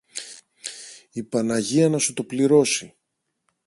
Η 1.11 1.23
Παναγία 1.23 1.89
να 1.89 1.97
σου 1.97 2.13
το 2.13 2.23
πληρώσει! 2.23 2.95